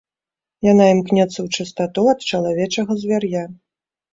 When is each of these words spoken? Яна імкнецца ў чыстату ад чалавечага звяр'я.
Яна 0.67 0.87
імкнецца 0.93 1.35
ў 1.45 1.59
чыстату 1.59 2.07
ад 2.15 2.25
чалавечага 2.33 2.91
звяр'я. 3.03 3.43